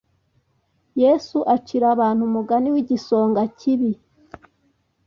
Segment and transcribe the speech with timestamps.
[1.01, 3.91] yesu acira abantu umugani w igisonga kibi